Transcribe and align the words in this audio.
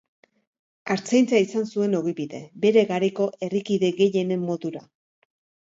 Artzaintza 0.95 1.41
izan 1.43 1.67
zuen 1.75 1.93
ogibide, 1.99 2.41
bere 2.65 2.87
garaiko 2.95 3.29
herrikide 3.49 3.93
gehienen 4.03 4.45
modura. 4.51 4.85